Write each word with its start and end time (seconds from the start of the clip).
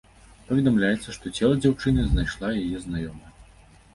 Паведамляецца, 0.47 1.09
што 1.17 1.33
цела 1.41 1.59
дзяўчыны 1.59 2.05
знайшла 2.07 2.49
яе 2.61 2.77
знаёмая. 2.87 3.31